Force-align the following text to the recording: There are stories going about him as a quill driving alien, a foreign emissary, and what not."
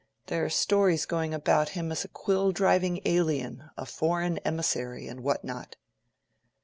There 0.25 0.43
are 0.43 0.49
stories 0.49 1.05
going 1.05 1.31
about 1.31 1.69
him 1.77 1.91
as 1.91 2.03
a 2.03 2.07
quill 2.07 2.51
driving 2.51 3.01
alien, 3.05 3.69
a 3.77 3.85
foreign 3.85 4.39
emissary, 4.39 5.07
and 5.07 5.19
what 5.21 5.43
not." 5.43 5.75